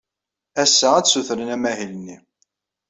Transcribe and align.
Ass-a, 0.63 0.87
ad 0.95 1.05
ssutren 1.07 1.53
amahil-nni. 1.55 2.17